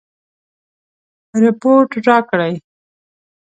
[1.43, 2.53] رپوټ راکړي.